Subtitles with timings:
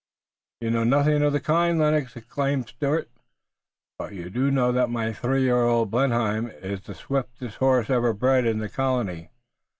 [0.61, 3.07] "You know nothing of the kind, Lennox!" exclaimed Stuart,
[3.99, 8.11] "but you do know that my three year old Blenheim is the swiftest horse ever
[8.11, 9.29] bred in the colony.